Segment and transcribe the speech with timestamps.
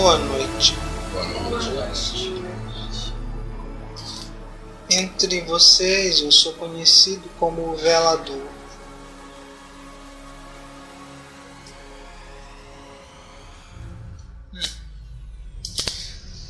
[0.00, 0.76] Boa noite.
[1.10, 2.32] Boa noite.
[4.88, 8.46] Entre vocês, eu sou conhecido como o Velador.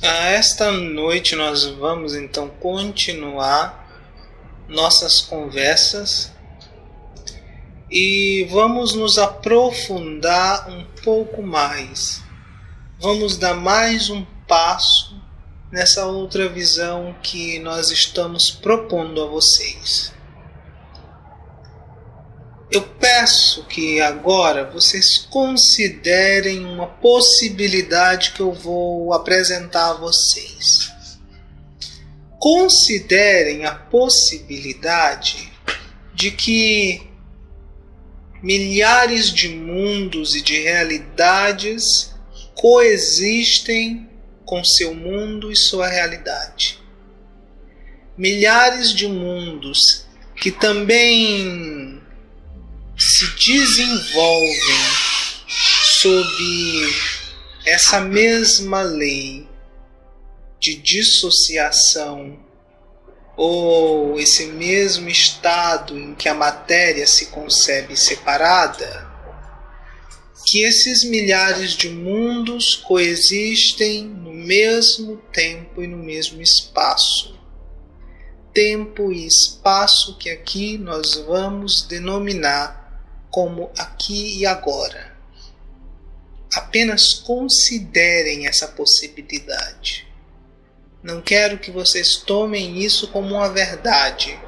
[0.02, 3.88] Esta noite nós vamos então continuar
[4.68, 6.30] nossas conversas
[7.90, 12.27] e vamos nos aprofundar um pouco mais.
[13.00, 15.22] Vamos dar mais um passo
[15.70, 20.12] nessa outra visão que nós estamos propondo a vocês.
[22.68, 30.90] Eu peço que agora vocês considerem uma possibilidade que eu vou apresentar a vocês.
[32.40, 35.52] Considerem a possibilidade
[36.12, 37.08] de que
[38.42, 42.17] milhares de mundos e de realidades
[42.58, 44.10] coexistem
[44.44, 46.82] com seu mundo e sua realidade.
[48.16, 52.02] Milhares de mundos que também
[52.98, 54.58] se desenvolvem
[56.00, 56.94] sob
[57.64, 59.46] essa mesma lei
[60.58, 62.40] de dissociação
[63.36, 69.07] ou esse mesmo estado em que a matéria se concebe separada,
[70.50, 77.38] que esses milhares de mundos coexistem no mesmo tempo e no mesmo espaço.
[78.54, 85.14] Tempo e espaço que aqui nós vamos denominar como aqui e agora.
[86.54, 90.08] Apenas considerem essa possibilidade.
[91.02, 94.40] Não quero que vocês tomem isso como uma verdade,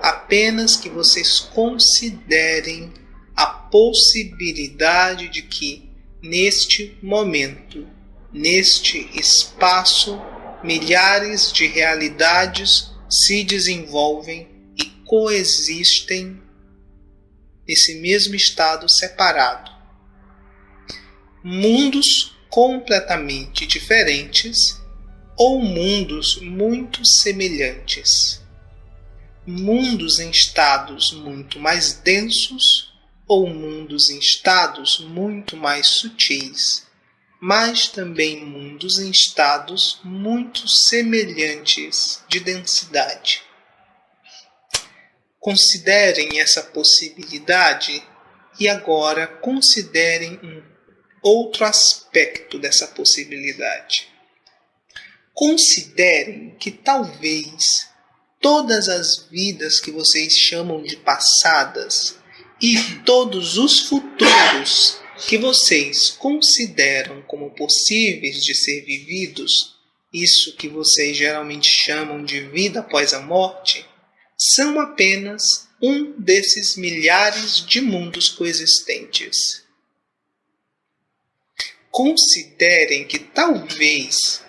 [0.00, 3.03] apenas que vocês considerem
[3.34, 5.90] a possibilidade de que,
[6.22, 7.86] neste momento,
[8.32, 10.20] neste espaço,
[10.62, 16.40] milhares de realidades se desenvolvem e coexistem
[17.66, 19.70] nesse mesmo estado separado.
[21.42, 24.80] Mundos completamente diferentes
[25.36, 28.40] ou mundos muito semelhantes.
[29.46, 32.93] Mundos em estados muito mais densos
[33.26, 36.86] ou mundos em estados muito mais sutis,
[37.40, 43.42] mas também mundos em estados muito semelhantes de densidade.
[45.38, 48.02] Considerem essa possibilidade
[48.58, 50.62] e agora considerem um
[51.22, 54.14] outro aspecto dessa possibilidade
[55.34, 57.88] considerem que talvez
[58.40, 62.16] todas as vidas que vocês chamam de passadas
[62.64, 64.98] e todos os futuros
[65.28, 69.76] que vocês consideram como possíveis de ser vividos,
[70.10, 73.84] isso que vocês geralmente chamam de vida após a morte,
[74.38, 79.62] são apenas um desses milhares de mundos coexistentes.
[81.90, 84.40] Considerem que talvez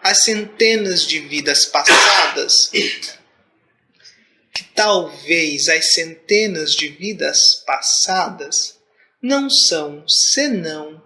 [0.00, 2.70] as centenas de vidas passadas,
[4.74, 8.78] talvez as centenas de vidas passadas
[9.22, 11.02] não são senão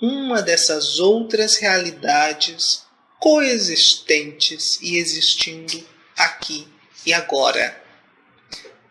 [0.00, 2.84] uma dessas outras realidades
[3.20, 5.84] coexistentes e existindo
[6.16, 6.66] aqui
[7.04, 7.82] e agora.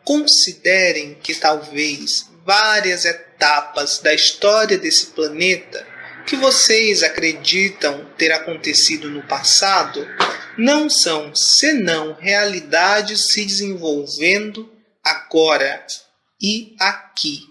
[0.04, 5.86] Considerem que talvez várias etapas da história desse planeta
[6.26, 10.08] que vocês acreditam ter acontecido no passado
[10.57, 14.72] não são senão realidades se desenvolvendo
[15.03, 15.85] agora
[16.41, 17.41] e aqui,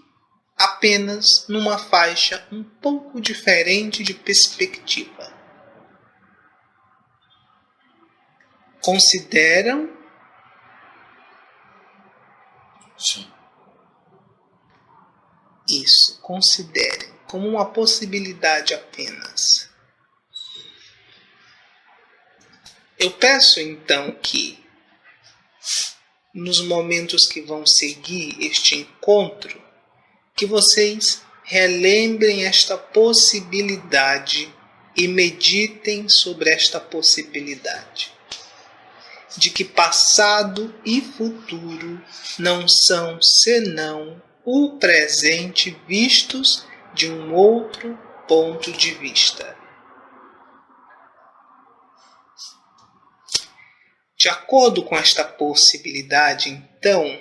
[0.57, 5.33] apenas numa faixa um pouco diferente de perspectiva.
[8.81, 9.89] Consideram?
[12.97, 13.27] Sim.
[15.67, 19.64] Isso, considerem como uma possibilidade apenas.
[22.97, 24.57] Eu peço então que,
[26.33, 29.61] nos momentos que vão seguir este encontro,
[30.35, 34.53] que vocês relembrem esta possibilidade
[34.95, 38.15] e meditem sobre esta possibilidade
[39.37, 42.01] de que passado e futuro
[42.39, 49.55] não são senão o presente vistos de um outro ponto de vista.
[54.25, 57.15] De acordo com esta possibilidade, então,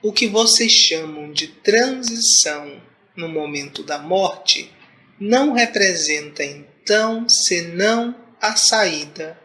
[0.00, 2.80] o que vocês chamam de transição
[3.16, 4.72] no momento da morte
[5.18, 9.36] não representa então senão a saída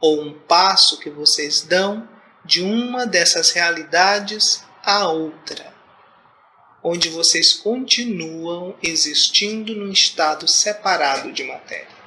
[0.00, 2.08] ou um passo que vocês dão
[2.44, 5.74] de uma dessas realidades à outra,
[6.84, 11.97] onde vocês continuam existindo num estado separado de matéria.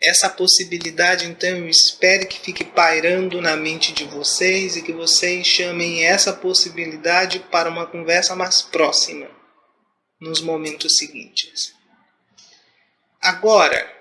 [0.00, 5.44] Essa possibilidade, então, eu espero que fique pairando na mente de vocês e que vocês
[5.44, 9.28] chamem essa possibilidade para uma conversa mais próxima
[10.20, 11.72] nos momentos seguintes.
[13.20, 13.92] Agora,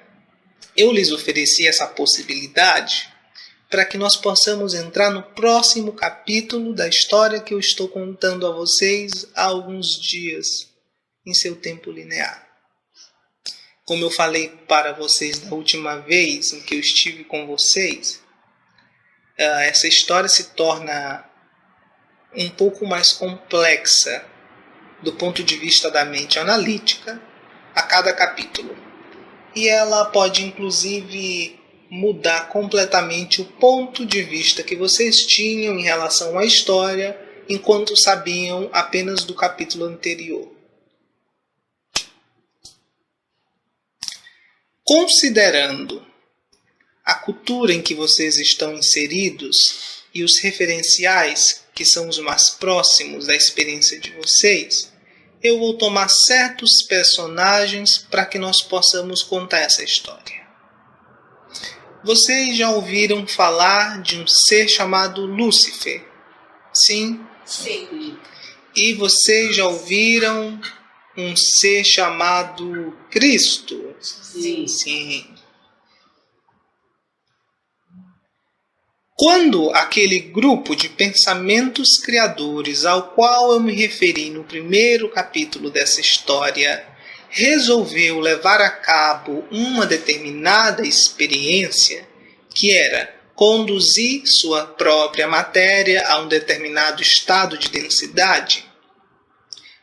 [0.75, 3.11] eu lhes ofereci essa possibilidade
[3.67, 8.51] para que nós possamos entrar no próximo capítulo da história que eu estou contando a
[8.51, 10.69] vocês há alguns dias
[11.25, 12.46] em seu tempo linear.
[13.87, 18.21] Como eu falei para vocês da última vez em que eu estive com vocês,
[19.39, 21.23] ah, essa história se torna
[22.35, 24.25] um pouco mais complexa
[25.01, 27.21] do ponto de vista da mente analítica
[27.73, 28.75] a cada capítulo.
[29.55, 31.57] E ela pode inclusive
[31.89, 37.17] mudar completamente o ponto de vista que vocês tinham em relação à história
[37.47, 40.56] enquanto sabiam apenas do capítulo anterior.
[44.87, 46.01] Considerando
[47.03, 53.27] a cultura em que vocês estão inseridos e os referenciais que são os mais próximos
[53.27, 54.89] da experiência de vocês,
[55.43, 60.47] eu vou tomar certos personagens para que nós possamos contar essa história.
[62.03, 66.01] Vocês já ouviram falar de um ser chamado Lúcifer?
[66.73, 67.19] Sim?
[67.45, 68.17] Sim.
[68.73, 70.59] E vocês já ouviram
[71.17, 73.95] um ser chamado Cristo?
[73.99, 74.67] Sim.
[74.67, 75.25] Sim.
[79.17, 85.99] Quando aquele grupo de pensamentos criadores ao qual eu me referi no primeiro capítulo dessa
[85.99, 86.85] história
[87.27, 92.07] resolveu levar a cabo uma determinada experiência,
[92.53, 98.66] que era conduzir sua própria matéria a um determinado estado de densidade,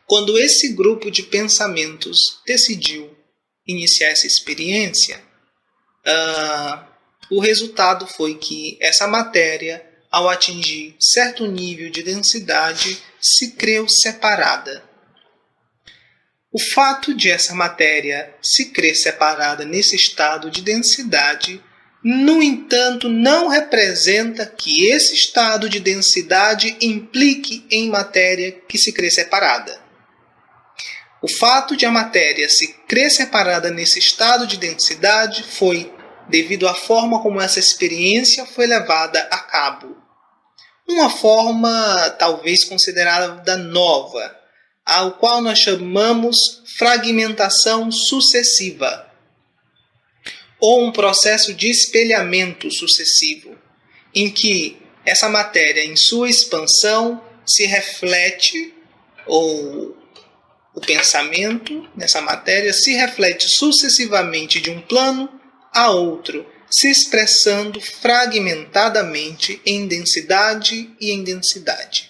[0.07, 3.15] quando esse grupo de pensamentos decidiu
[3.67, 5.19] iniciar essa experiência,
[6.05, 6.85] uh,
[7.31, 14.83] o resultado foi que essa matéria, ao atingir certo nível de densidade, se creu separada.
[16.51, 21.61] O fato de essa matéria se crer separada nesse estado de densidade,
[22.03, 29.09] no entanto, não representa que esse estado de densidade implique em matéria que se crê
[29.09, 29.84] separada.
[31.25, 35.91] O fato de a matéria se crer separada nesse estado de densidade foi
[36.29, 39.97] devido à forma como essa experiência foi levada a cabo.
[40.87, 44.39] Uma forma talvez considerada nova,
[44.85, 46.37] ao qual nós chamamos
[46.77, 49.11] fragmentação sucessiva,
[50.59, 53.57] ou um processo de espelhamento sucessivo,
[54.13, 58.75] em que essa matéria, em sua expansão, se reflete,
[59.25, 60.04] ou
[60.75, 65.29] o pensamento nessa matéria se reflete sucessivamente de um plano
[65.73, 72.09] a outro, se expressando fragmentadamente em densidade e em densidade.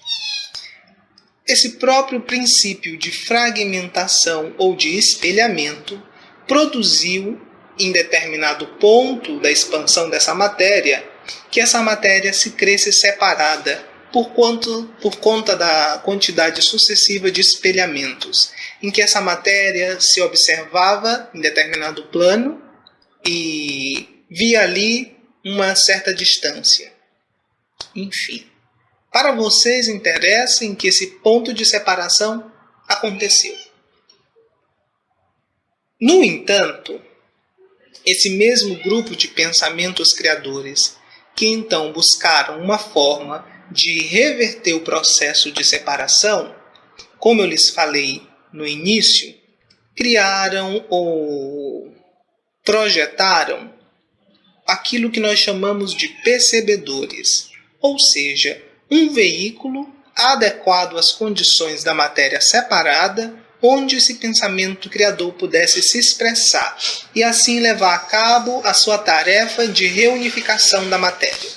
[1.47, 6.01] Esse próprio princípio de fragmentação ou de espelhamento
[6.47, 7.39] produziu,
[7.77, 11.07] em determinado ponto da expansão dessa matéria,
[11.51, 18.49] que essa matéria se cresce separada por, quanto, por conta da quantidade sucessiva de espelhamentos,
[18.81, 22.63] em que essa matéria se observava em determinado plano
[23.27, 26.93] e via ali uma certa distância.
[27.93, 28.49] Enfim,
[29.11, 32.49] para vocês interessa em que esse ponto de separação
[32.87, 33.57] aconteceu.
[35.99, 37.01] No entanto,
[38.05, 40.95] esse mesmo grupo de pensamentos criadores
[41.35, 46.55] que então buscaram uma forma de reverter o processo de separação,
[47.17, 48.21] como eu lhes falei
[48.53, 49.33] no início,
[49.95, 51.93] criaram ou
[52.63, 53.73] projetaram
[54.67, 62.41] aquilo que nós chamamos de percebedores, ou seja, um veículo adequado às condições da matéria
[62.41, 66.77] separada, onde esse pensamento criador pudesse se expressar
[67.13, 71.54] e assim levar a cabo a sua tarefa de reunificação da matéria.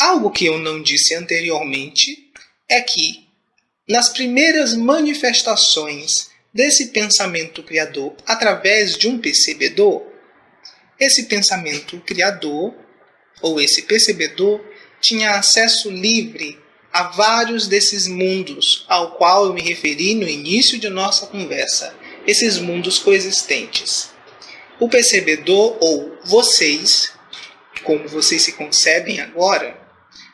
[0.00, 2.32] Algo que eu não disse anteriormente
[2.66, 3.28] é que,
[3.86, 10.02] nas primeiras manifestações desse pensamento criador através de um percebedor,
[10.98, 12.74] esse pensamento criador
[13.42, 14.64] ou esse percebedor
[15.02, 16.58] tinha acesso livre
[16.90, 21.94] a vários desses mundos ao qual eu me referi no início de nossa conversa,
[22.26, 24.10] esses mundos coexistentes.
[24.80, 27.12] O percebedor, ou vocês,
[27.84, 29.89] como vocês se concebem agora,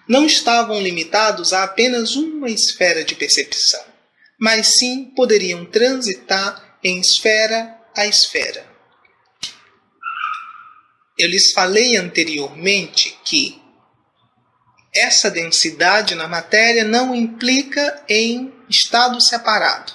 [0.08, 3.84] não estavam limitados a apenas uma esfera de percepção,
[4.38, 8.64] mas sim poderiam transitar em esfera a esfera.
[11.18, 13.60] Eu lhes falei anteriormente que
[14.94, 19.92] essa densidade na matéria não implica em estado separado.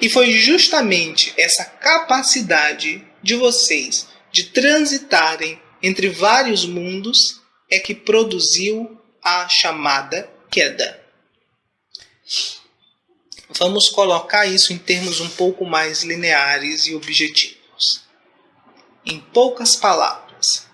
[0.00, 9.00] E foi justamente essa capacidade de vocês de transitarem entre vários mundos é que produziu
[9.22, 11.00] a chamada queda.
[13.50, 18.04] Vamos colocar isso em termos um pouco mais lineares e objetivos.
[19.06, 20.66] Em poucas palavras,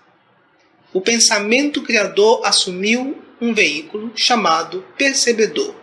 [0.93, 5.75] o pensamento criador assumiu um veículo chamado percebedor,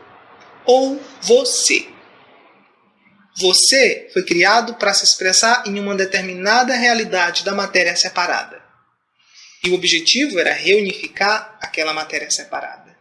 [0.64, 1.88] ou você.
[3.36, 8.57] Você foi criado para se expressar em uma determinada realidade da matéria separada.
[9.64, 12.96] E o objetivo era reunificar aquela matéria separada.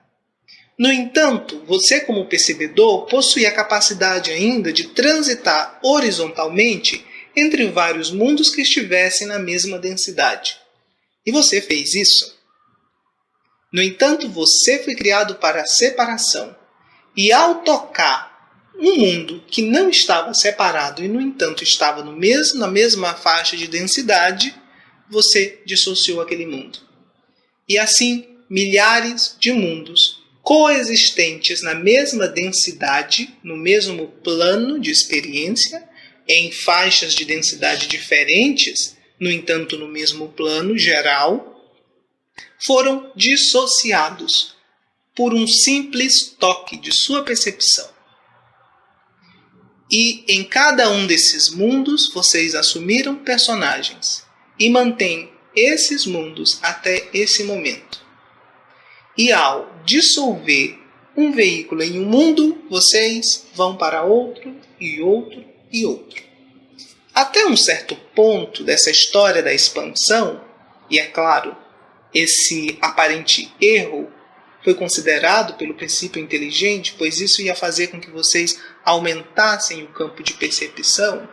[0.77, 7.03] No entanto, você, como percebedor, possui a capacidade ainda de transitar horizontalmente
[7.35, 10.57] entre vários mundos que estivessem na mesma densidade.
[11.25, 12.37] E você fez isso.
[13.73, 16.55] No entanto, você foi criado para a separação.
[17.15, 18.37] E ao tocar
[18.79, 23.57] um mundo que não estava separado e, no entanto, estava no mesmo, na mesma faixa
[23.57, 24.55] de densidade,
[25.09, 26.79] você dissociou aquele mundo.
[27.67, 35.83] E assim, milhares de mundos coexistentes na mesma densidade, no mesmo plano de experiência,
[36.25, 41.53] em faixas de densidade diferentes, no entanto, no mesmo plano geral,
[42.65, 44.55] foram dissociados
[45.13, 47.89] por um simples toque de sua percepção.
[49.91, 54.26] E em cada um desses mundos vocês assumiram personagens
[54.59, 58.05] e mantêm esses mundos até esse momento.
[59.17, 60.77] E ao dissolver
[61.15, 66.21] um veículo em um mundo, vocês vão para outro e outro e outro.
[67.13, 70.39] Até um certo ponto dessa história da expansão,
[70.87, 71.55] e é claro,
[72.13, 74.11] esse aparente erro
[74.63, 80.21] foi considerado pelo princípio inteligente, pois isso ia fazer com que vocês aumentassem o campo
[80.21, 81.27] de percepção.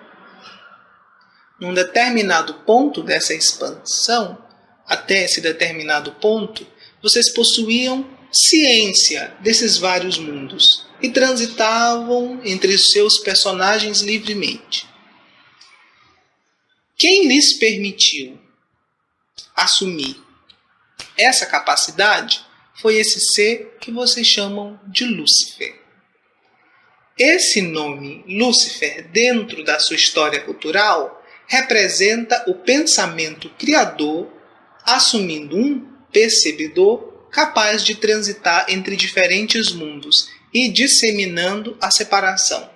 [1.60, 4.38] Num determinado ponto dessa expansão,
[4.86, 6.66] até esse determinado ponto,
[7.02, 14.86] vocês possuíam ciência desses vários mundos e transitavam entre os seus personagens livremente.
[16.96, 18.40] Quem lhes permitiu
[19.54, 20.16] assumir
[21.16, 22.44] essa capacidade
[22.80, 25.80] foi esse ser que vocês chamam de Lúcifer.
[27.16, 31.13] Esse nome, Lúcifer, dentro da sua história cultural,
[31.46, 34.32] representa o pensamento criador
[34.84, 35.80] assumindo um
[36.12, 42.70] percebedor capaz de transitar entre diferentes mundos e disseminando a separação.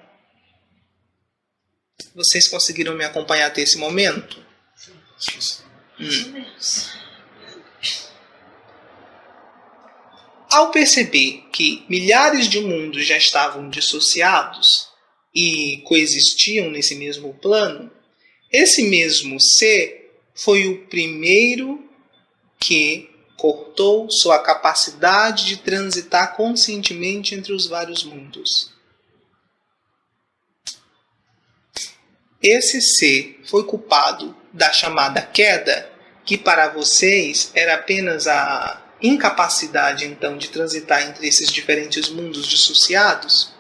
[2.15, 4.45] Vocês conseguiram me acompanhar até esse momento?
[6.01, 6.45] Hum.
[10.51, 14.89] Ao perceber que milhares de mundos já estavam dissociados
[15.35, 17.93] e coexistiam nesse mesmo plano,
[18.53, 21.85] esse mesmo ser foi o primeiro
[22.59, 28.73] que cortou sua capacidade de transitar conscientemente entre os vários mundos.
[32.43, 35.91] Esse ser foi culpado da chamada queda,
[36.25, 43.53] que para vocês era apenas a incapacidade então de transitar entre esses diferentes mundos dissociados.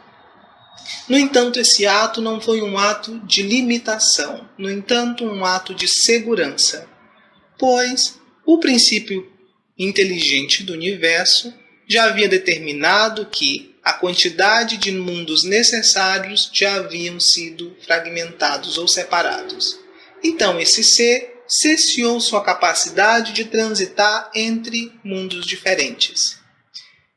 [1.08, 5.88] No entanto, esse ato não foi um ato de limitação, no entanto, um ato de
[5.88, 6.88] segurança,
[7.58, 9.30] pois o princípio
[9.78, 11.52] inteligente do universo
[11.88, 19.78] já havia determinado que a quantidade de mundos necessários já haviam sido fragmentados ou separados.
[20.22, 26.38] Então, esse ser cesseou sua capacidade de transitar entre mundos diferentes.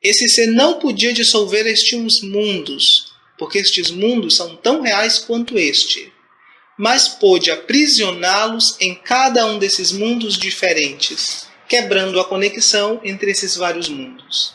[0.02, 3.11] Esse ser não podia dissolver estes mundos,
[3.42, 6.14] porque estes mundos são tão reais quanto este,
[6.78, 13.90] mas pôde aprisioná-los em cada um desses mundos diferentes, quebrando a conexão entre esses vários
[13.90, 14.54] mundos.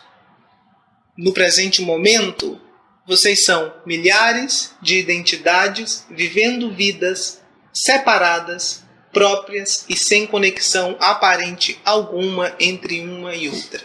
[1.18, 2.60] No presente momento,
[3.04, 7.42] vocês são milhares de identidades vivendo vidas
[7.74, 13.82] separadas próprias e sem conexão aparente alguma entre uma e outra.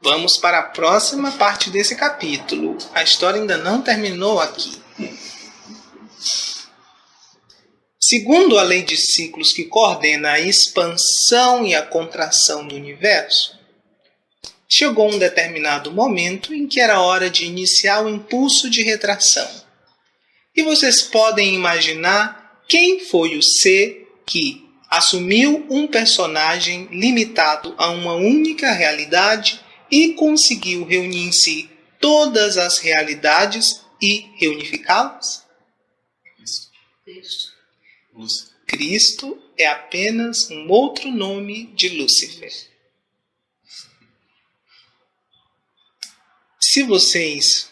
[0.00, 2.78] Vamos para a próxima parte desse capítulo.
[2.94, 4.80] A história ainda não terminou aqui.
[8.00, 13.58] Segundo a lei de ciclos que coordena a expansão e a contração do universo,
[14.68, 19.48] chegou um determinado momento em que era hora de iniciar o impulso de retração.
[20.54, 28.14] E vocês podem imaginar quem foi o ser que assumiu um personagem limitado a uma
[28.14, 35.46] única realidade e conseguiu reunir em si todas as realidades e reunificá-las?
[37.04, 37.52] Cristo.
[38.66, 42.52] Cristo é apenas um outro nome de Lúcifer.
[46.60, 47.68] Se vocês.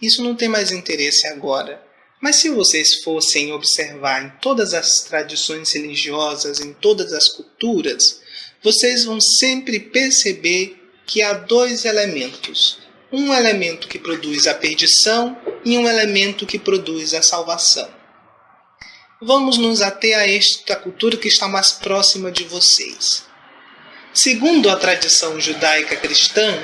[0.00, 1.86] Isso não tem mais interesse agora.
[2.20, 8.20] Mas se vocês fossem observar em todas as tradições religiosas, em todas as culturas,
[8.62, 12.78] vocês vão sempre perceber que há dois elementos:
[13.10, 17.88] um elemento que produz a perdição e um elemento que produz a salvação.
[19.20, 23.24] Vamos nos ater a esta cultura que está mais próxima de vocês.
[24.12, 26.58] Segundo a tradição judaica cristã,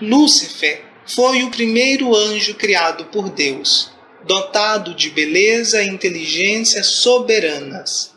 [0.00, 3.90] Lúcifer foi o primeiro anjo criado por Deus,
[4.24, 8.12] dotado de beleza e inteligência soberanas.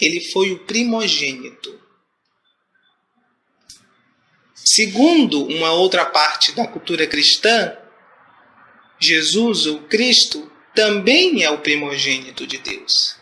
[0.00, 1.79] Ele foi o primogênito.
[4.72, 7.76] Segundo uma outra parte da cultura cristã,
[9.00, 13.16] Jesus ou Cristo também é o primogênito de Deus.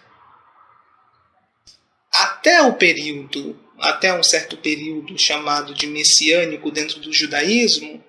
[2.13, 8.05] Até o período, até um certo período chamado de messiânico dentro do judaísmo,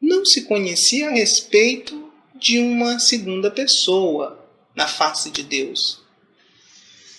[0.00, 6.00] não se conhecia a respeito de uma segunda pessoa na face de Deus.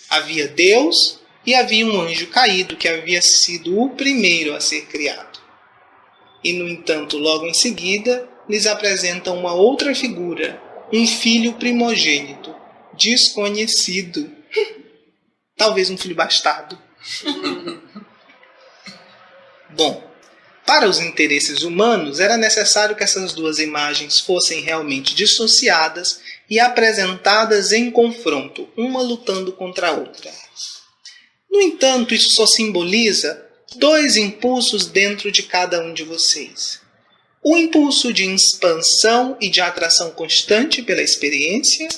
[0.08, 5.39] Havia Deus e havia um anjo caído que havia sido o primeiro a ser criado
[6.42, 10.60] e, no entanto, logo em seguida, lhes apresenta uma outra figura,
[10.92, 12.54] um filho primogênito,
[12.94, 14.30] desconhecido.
[15.56, 16.78] Talvez um filho bastardo.
[19.70, 20.10] Bom,
[20.66, 27.72] para os interesses humanos, era necessário que essas duas imagens fossem realmente dissociadas e apresentadas
[27.72, 30.30] em confronto, uma lutando contra a outra.
[31.50, 36.80] No entanto, isso só simboliza dois impulsos dentro de cada um de vocês.
[37.42, 41.88] O impulso de expansão e de atração constante pela experiência,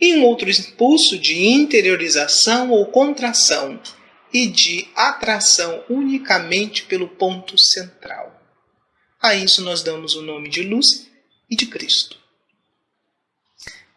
[0.00, 3.80] e um outro impulso de interiorização ou contração
[4.32, 8.40] e de atração unicamente pelo ponto central.
[9.20, 11.06] A isso nós damos o nome de luz
[11.50, 12.18] e de Cristo.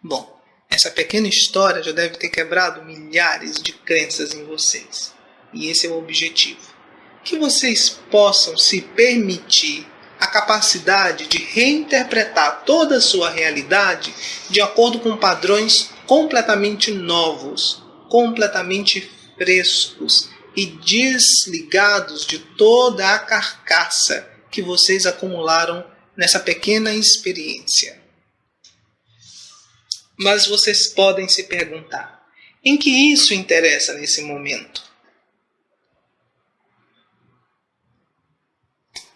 [0.02, 0.38] Bom,
[0.70, 5.14] essa pequena história já deve ter quebrado milhares de crenças em vocês.
[5.54, 6.73] E esse é o objetivo
[7.24, 9.88] que vocês possam se permitir
[10.20, 14.14] a capacidade de reinterpretar toda a sua realidade
[14.50, 24.62] de acordo com padrões completamente novos, completamente frescos e desligados de toda a carcaça que
[24.62, 28.02] vocês acumularam nessa pequena experiência.
[30.18, 32.24] Mas vocês podem se perguntar:
[32.64, 34.93] em que isso interessa nesse momento?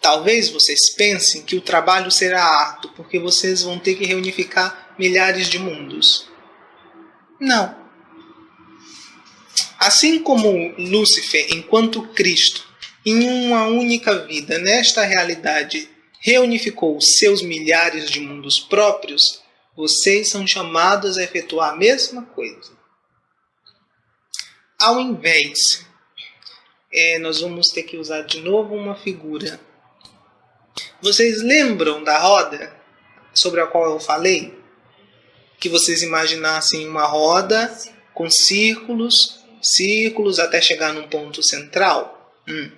[0.00, 5.48] Talvez vocês pensem que o trabalho será árduo, porque vocês vão ter que reunificar milhares
[5.48, 6.28] de mundos.
[7.40, 7.76] Não.
[9.78, 12.66] Assim como Lúcifer, enquanto Cristo,
[13.04, 15.88] em uma única vida, nesta realidade,
[16.20, 19.40] reunificou seus milhares de mundos próprios,
[19.76, 22.76] vocês são chamados a efetuar a mesma coisa.
[24.78, 25.86] Ao invés,
[26.92, 29.60] é, nós vamos ter que usar de novo uma figura
[31.00, 32.72] vocês lembram da roda
[33.32, 34.56] sobre a qual eu falei?
[35.60, 37.72] Que vocês imaginassem uma roda
[38.14, 42.34] com círculos, círculos até chegar num ponto central?
[42.48, 42.70] Hum.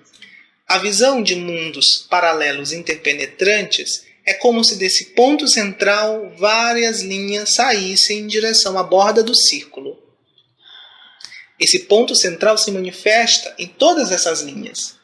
[0.68, 8.20] A visão de mundos paralelos interpenetrantes é como se desse ponto central várias linhas saíssem
[8.20, 9.98] em direção à borda do círculo.
[11.58, 14.99] Esse ponto central se manifesta em todas essas linhas.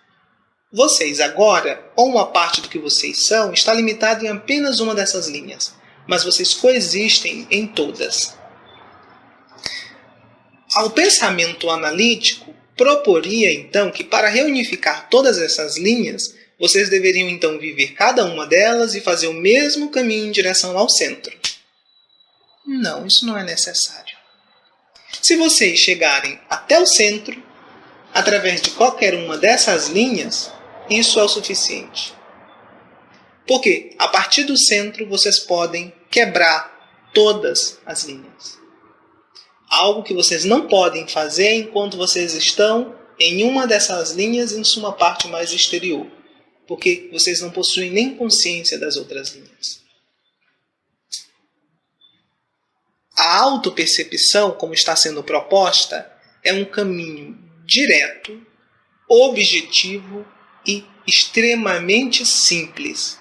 [0.76, 5.26] Vocês agora, ou uma parte do que vocês são, está limitado em apenas uma dessas
[5.26, 5.72] linhas,
[6.06, 8.36] mas vocês coexistem em todas.
[10.74, 17.94] Ao pensamento analítico, proporia então que para reunificar todas essas linhas, vocês deveriam então viver
[17.94, 21.34] cada uma delas e fazer o mesmo caminho em direção ao centro.
[22.66, 24.14] Não, isso não é necessário.
[25.22, 27.42] Se vocês chegarem até o centro,
[28.12, 30.54] através de qualquer uma dessas linhas,
[30.88, 32.14] Isso é o suficiente.
[33.46, 38.58] Porque a partir do centro vocês podem quebrar todas as linhas.
[39.68, 44.92] Algo que vocês não podem fazer enquanto vocês estão em uma dessas linhas em sua
[44.92, 46.06] parte mais exterior,
[46.66, 49.80] porque vocês não possuem nem consciência das outras linhas.
[53.16, 56.12] A autopercepção, como está sendo proposta,
[56.44, 58.46] é um caminho direto,
[59.08, 60.26] objetivo
[60.66, 63.18] e extremamente simples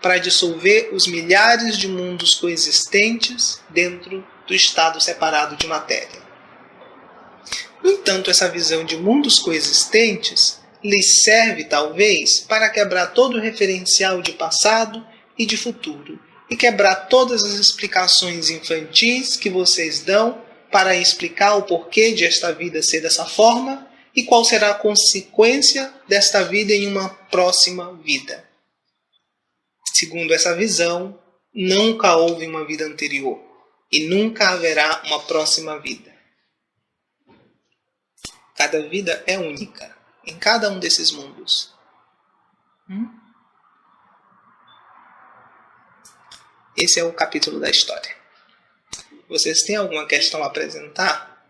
[0.00, 6.22] para dissolver os milhares de mundos coexistentes dentro do estado separado de matéria.
[7.82, 14.20] No entanto, essa visão de mundos coexistentes lhes serve, talvez, para quebrar todo o referencial
[14.20, 15.04] de passado
[15.38, 21.62] e de futuro e quebrar todas as explicações infantis que vocês dão para explicar o
[21.62, 26.86] porquê de esta vida ser dessa forma e qual será a consequência desta vida em
[26.86, 28.48] uma próxima vida.
[29.92, 31.20] Segundo essa visão,
[31.52, 33.40] nunca houve uma vida anterior
[33.90, 36.14] e nunca haverá uma próxima vida.
[38.56, 39.96] Cada vida é única
[40.26, 41.72] em cada um desses mundos.
[42.88, 43.08] Hum?
[46.76, 48.16] Esse é o capítulo da história.
[49.28, 51.48] Vocês têm alguma questão a apresentar?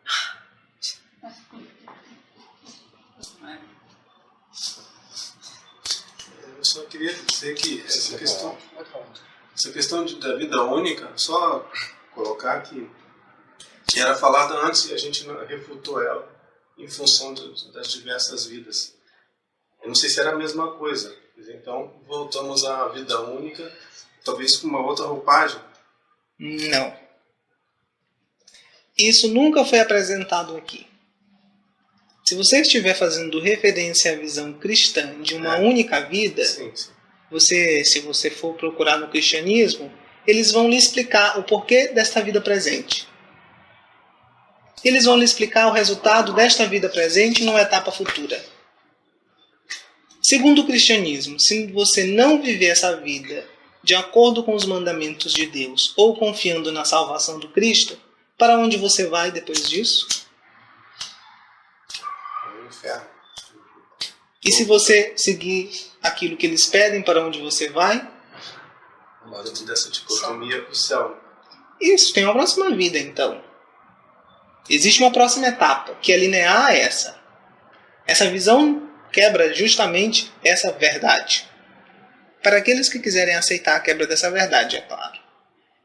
[6.65, 8.57] Eu só queria dizer que essa questão,
[9.55, 11.71] essa questão de, da vida única, só
[12.15, 12.91] colocar que,
[13.87, 16.27] que era falada antes e a gente refutou ela
[16.79, 18.95] em função do, das diversas vidas.
[19.83, 21.15] Eu não sei se era a mesma coisa.
[21.37, 23.71] Então, voltamos à vida única,
[24.25, 25.61] talvez com uma outra roupagem.
[26.39, 26.97] Não.
[28.97, 30.89] Isso nunca foi apresentado aqui.
[32.25, 35.61] Se você estiver fazendo referência à visão cristã de uma é.
[35.61, 36.91] única vida, sim, sim.
[37.31, 39.93] você, se você for procurar no cristianismo,
[40.27, 43.07] eles vão lhe explicar o porquê desta vida presente
[44.85, 48.45] eles vão lhe explicar o resultado desta vida presente numa etapa futura.
[50.23, 53.47] Segundo o cristianismo, se você não viver essa vida
[53.83, 57.99] de acordo com os mandamentos de Deus ou confiando na salvação do Cristo,
[58.37, 60.24] para onde você vai depois disso?
[64.45, 65.71] E se você seguir
[66.03, 68.13] aquilo que eles pedem, para onde você vai?
[69.43, 71.17] Dentro dessa dicotomia para o céu.
[71.81, 73.43] Isso, tem uma próxima vida então.
[74.69, 77.19] Existe uma próxima etapa, que é linear a essa.
[78.07, 81.49] Essa visão quebra justamente essa verdade.
[82.43, 85.19] Para aqueles que quiserem aceitar a quebra dessa verdade, é claro.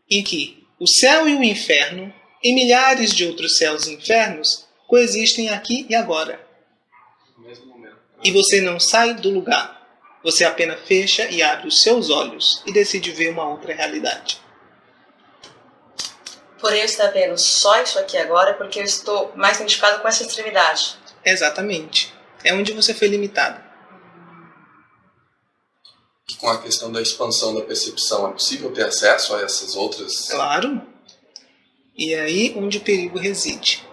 [0.09, 5.49] Em que o céu e o inferno, e milhares de outros céus e infernos, coexistem
[5.49, 6.48] aqui e agora.
[8.23, 9.79] E você não sai do lugar.
[10.23, 14.41] Você apenas fecha e abre os seus olhos e decide ver uma outra realidade.
[16.59, 20.23] Por eu estar vendo só isso aqui agora, porque eu estou mais identificado com essa
[20.23, 20.97] extremidade.
[21.23, 22.13] Exatamente.
[22.43, 23.63] É onde você foi limitado.
[26.37, 30.29] Com a questão da expansão da percepção, é possível ter acesso a essas outras?
[30.29, 30.81] Claro.
[31.97, 33.87] E é aí onde o perigo reside.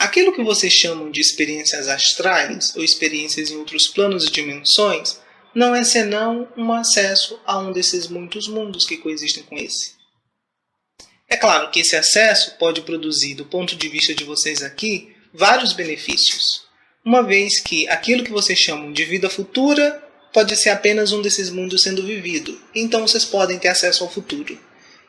[0.00, 5.20] Aquilo que vocês chamam de experiências astrais ou experiências em outros planos e dimensões
[5.54, 9.92] não é senão um acesso a um desses muitos mundos que coexistem com esse.
[11.28, 15.74] É claro que esse acesso pode produzir, do ponto de vista de vocês aqui, vários
[15.74, 16.62] benefícios,
[17.04, 21.50] uma vez que aquilo que vocês chamam de vida futura pode ser apenas um desses
[21.50, 24.58] mundos sendo vivido, então vocês podem ter acesso ao futuro.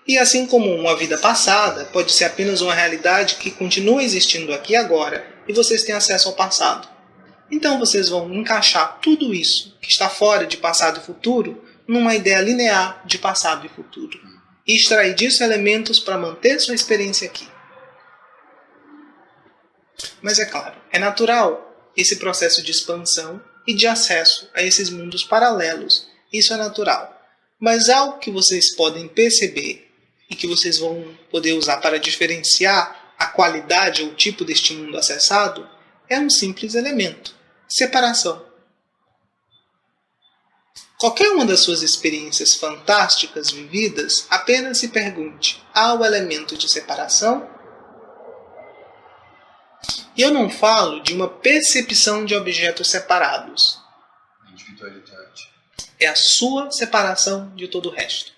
[0.07, 4.75] E assim como uma vida passada pode ser apenas uma realidade que continua existindo aqui
[4.75, 6.87] agora, e vocês têm acesso ao passado.
[7.51, 12.39] Então vocês vão encaixar tudo isso que está fora de passado e futuro numa ideia
[12.39, 14.17] linear de passado e futuro.
[14.65, 17.47] E extrair disso elementos para manter sua experiência aqui.
[20.21, 25.23] Mas é claro, é natural esse processo de expansão e de acesso a esses mundos
[25.23, 26.07] paralelos.
[26.31, 27.19] Isso é natural.
[27.59, 29.90] Mas algo que vocês podem perceber
[30.31, 34.97] e que vocês vão poder usar para diferenciar a qualidade ou o tipo deste mundo
[34.97, 35.69] acessado
[36.09, 37.35] é um simples elemento
[37.71, 38.45] separação.
[40.97, 47.49] Qualquer uma das suas experiências fantásticas vividas, apenas se pergunte: há o elemento de separação?
[50.15, 53.79] E eu não falo de uma percepção de objetos separados.
[54.51, 55.49] Individualidade.
[55.99, 58.31] É a sua separação de todo o resto.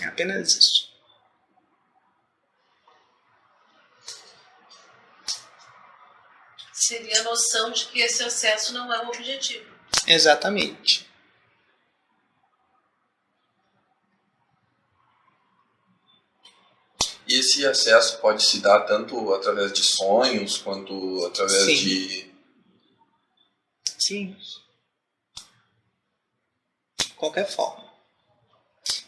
[0.00, 0.96] É apenas isso.
[6.72, 9.74] Seria a noção de que esse acesso não é o objetivo.
[10.06, 11.08] Exatamente.
[17.26, 21.74] E esse acesso pode se dar tanto através de sonhos quanto através Sim.
[21.74, 22.34] de.
[23.98, 24.36] Sim.
[26.98, 27.85] De qualquer forma.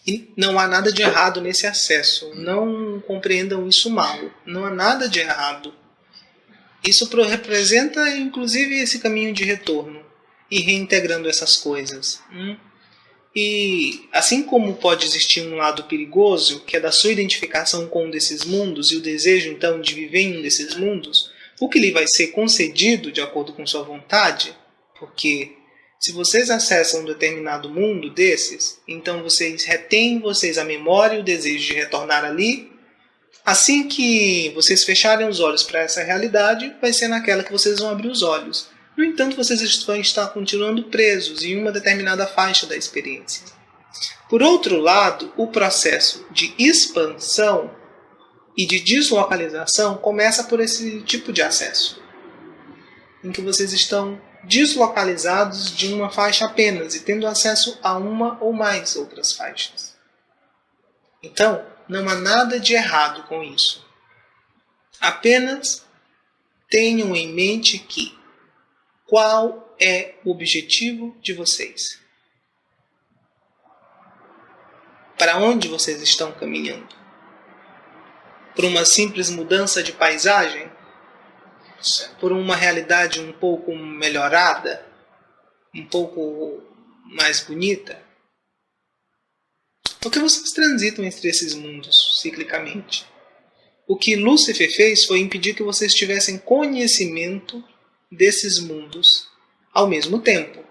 [0.08, 2.34] E não há nada de errado nesse acesso.
[2.34, 4.18] Não compreendam isso mal.
[4.46, 5.74] Não há nada de errado.
[6.82, 10.02] Isso representa, inclusive, esse caminho de retorno
[10.50, 12.22] e reintegrando essas coisas.
[12.32, 12.56] hum?
[13.36, 18.10] E assim como pode existir um lado perigoso, que é da sua identificação com um
[18.10, 21.90] desses mundos e o desejo então de viver em um desses mundos, o que lhe
[21.90, 24.56] vai ser concedido de acordo com sua vontade,
[24.98, 25.52] porque
[26.00, 31.24] se vocês acessam um determinado mundo desses, então vocês retêm vocês a memória e o
[31.24, 32.70] desejo de retornar ali.
[33.44, 37.90] Assim que vocês fecharem os olhos para essa realidade, vai ser naquela que vocês vão
[37.90, 38.68] abrir os olhos.
[38.96, 43.42] No entanto, vocês vão estar continuando presos em uma determinada faixa da experiência.
[44.28, 47.74] Por outro lado, o processo de expansão
[48.56, 52.00] e de deslocalização começa por esse tipo de acesso,
[53.24, 58.52] em que vocês estão deslocalizados de uma faixa apenas e tendo acesso a uma ou
[58.52, 59.94] mais outras faixas.
[61.22, 63.86] Então, não há nada de errado com isso.
[65.00, 65.84] Apenas
[66.68, 68.18] tenham em mente que
[69.06, 72.00] qual é o objetivo de vocês?
[75.16, 76.96] Para onde vocês estão caminhando?
[78.54, 80.70] Por uma simples mudança de paisagem?
[82.20, 84.84] Por uma realidade um pouco melhorada?
[85.74, 86.62] Um pouco
[87.04, 88.02] mais bonita?
[90.00, 93.06] Porque vocês transitam entre esses mundos ciclicamente.
[93.86, 97.64] O que Lúcifer fez foi impedir que vocês tivessem conhecimento
[98.10, 99.28] desses mundos
[99.72, 100.64] ao mesmo tempo.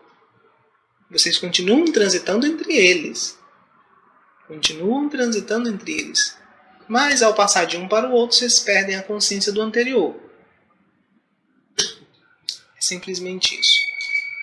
[1.10, 3.38] Vocês continuam transitando entre eles.
[4.48, 6.38] Continuam transitando entre eles.
[6.88, 10.27] Mas ao passar de um para o outro, vocês perdem a consciência do anterior.
[12.88, 13.82] Simplesmente isso.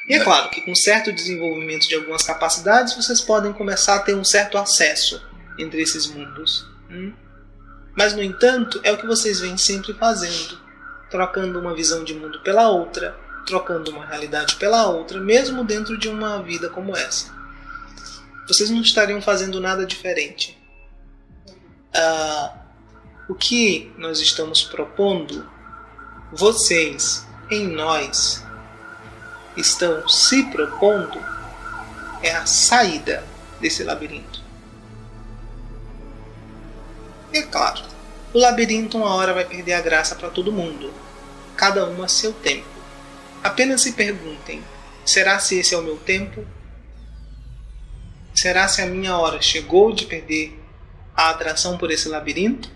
[0.09, 4.15] E é claro que com certo desenvolvimento de algumas capacidades, vocês podem começar a ter
[4.15, 5.23] um certo acesso
[5.59, 6.69] entre esses mundos.
[6.91, 7.13] hum?
[7.97, 10.65] Mas, no entanto, é o que vocês vêm sempre fazendo
[11.15, 16.09] trocando uma visão de mundo pela outra, trocando uma realidade pela outra, mesmo dentro de
[16.09, 17.33] uma vida como essa.
[18.49, 20.59] Vocês não estariam fazendo nada diferente.
[21.95, 22.57] Ah,
[23.29, 25.49] o que nós estamos propondo,
[26.33, 27.25] vocês,
[27.55, 28.45] em nós,
[29.57, 31.19] estão se propondo
[32.23, 33.23] é a saída
[33.61, 34.43] desse labirinto.
[37.33, 37.83] É claro,
[38.33, 40.93] o labirinto uma hora vai perder a graça para todo mundo,
[41.57, 42.67] cada um a seu tempo.
[43.43, 44.63] Apenas se perguntem:
[45.05, 46.47] será se esse é o meu tempo?
[48.35, 50.59] Será se a minha hora chegou de perder
[51.15, 52.71] a atração por esse labirinto?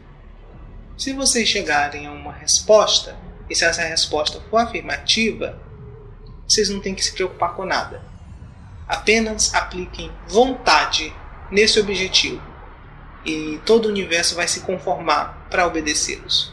[0.96, 3.16] Se vocês chegarem a uma resposta,
[3.48, 5.58] e se essa resposta for afirmativa,
[6.48, 8.02] vocês não têm que se preocupar com nada.
[8.86, 11.14] Apenas apliquem vontade
[11.50, 12.42] nesse objetivo
[13.24, 16.52] e todo o universo vai se conformar para obedecê-los.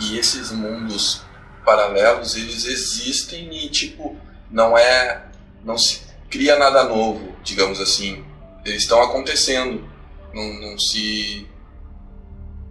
[0.00, 1.22] E esses mundos
[1.64, 4.16] paralelos, eles existem e, tipo,
[4.50, 5.26] não é.
[5.64, 8.24] Não se cria nada novo, digamos assim.
[8.64, 9.86] Eles estão acontecendo.
[10.32, 11.46] Não, não se.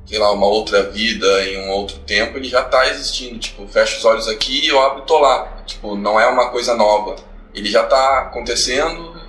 [0.07, 3.37] Sei lá, uma outra vida em um outro tempo, ele já está existindo.
[3.39, 5.61] Tipo, fecha os olhos aqui e eu abro e tô lá.
[5.65, 7.17] Tipo, não é uma coisa nova.
[7.53, 9.21] Ele já está acontecendo.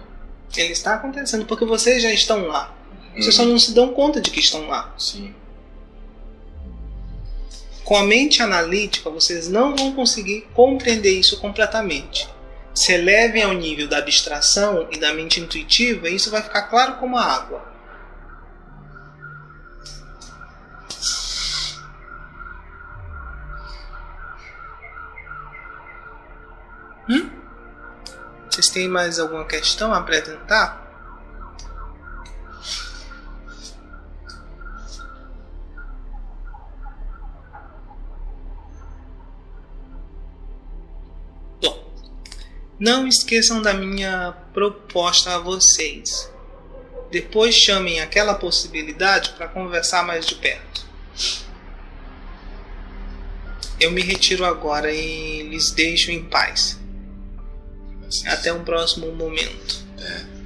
[0.56, 2.72] Ele está acontecendo porque vocês já estão lá.
[3.16, 3.48] Vocês só Uhum.
[3.48, 4.94] não se dão conta de que estão lá.
[4.96, 5.34] Sim.
[7.84, 12.28] Com a mente analítica, vocês não vão conseguir compreender isso completamente.
[12.74, 17.16] Se elevem ao nível da abstração e da mente intuitiva, isso vai ficar claro como
[17.16, 17.66] a água.
[28.58, 30.84] Vocês têm mais alguma questão a apresentar?
[41.62, 41.92] Bom,
[42.80, 46.28] não esqueçam da minha proposta a vocês.
[47.12, 50.84] Depois chamem aquela possibilidade para conversar mais de perto.
[53.78, 56.77] Eu me retiro agora e lhes deixo em paz.
[58.26, 59.84] Até um próximo momento.
[59.98, 60.37] É.